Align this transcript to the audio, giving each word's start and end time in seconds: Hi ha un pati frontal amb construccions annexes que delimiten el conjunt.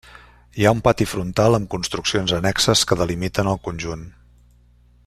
Hi 0.61 0.65
ha 0.65 0.71
un 0.75 0.79
pati 0.87 1.05
frontal 1.11 1.57
amb 1.57 1.69
construccions 1.75 2.35
annexes 2.39 2.83
que 2.93 2.99
delimiten 3.03 3.53
el 3.53 3.63
conjunt. 3.71 4.07